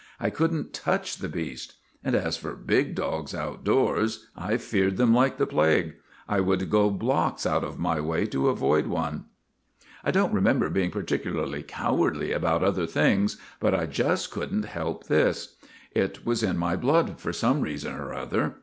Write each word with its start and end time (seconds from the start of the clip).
I 0.19 0.31
couldn't 0.31 0.73
touch 0.73 1.17
the 1.17 1.29
beast. 1.29 1.75
And 2.03 2.15
as 2.15 2.35
for 2.35 2.55
big 2.55 2.95
dogs 2.95 3.35
outdoors, 3.35 4.25
I 4.35 4.57
feared 4.57 4.97
them 4.97 5.13
like 5.13 5.37
the 5.37 5.45
plague. 5.45 5.93
I 6.27 6.39
would 6.39 6.71
go 6.71 6.89
blocks 6.89 7.45
out 7.45 7.63
of 7.63 7.77
my 7.77 7.99
way 8.01 8.25
to 8.25 8.49
avoid 8.49 8.87
one. 8.87 9.25
* 9.67 10.03
I 10.03 10.09
don't 10.09 10.33
remember 10.33 10.71
being 10.71 10.89
particularly 10.89 11.61
cowardly 11.61 12.31
about 12.31 12.63
other 12.63 12.87
things, 12.87 13.37
but 13.59 13.75
I 13.75 13.85
just 13.85 14.31
could 14.31 14.51
n't 14.51 14.65
help 14.65 15.03
this. 15.05 15.57
It 15.91 16.25
was 16.25 16.41
in 16.41 16.57
my 16.57 16.75
blood, 16.75 17.19
for 17.19 17.31
some 17.31 17.61
reason 17.61 17.93
or 17.93 18.11
other. 18.11 18.55